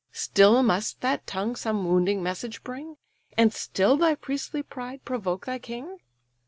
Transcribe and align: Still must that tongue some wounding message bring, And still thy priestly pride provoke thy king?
Still 0.13 0.63
must 0.63 1.01
that 1.01 1.27
tongue 1.27 1.55
some 1.55 1.85
wounding 1.87 2.23
message 2.23 2.63
bring, 2.63 2.97
And 3.37 3.53
still 3.53 3.97
thy 3.97 4.15
priestly 4.15 4.63
pride 4.63 5.05
provoke 5.05 5.45
thy 5.45 5.59
king? 5.59 5.99